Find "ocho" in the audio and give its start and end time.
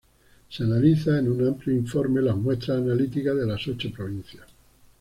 3.67-3.91